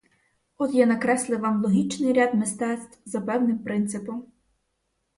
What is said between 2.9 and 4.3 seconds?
за певним принципом.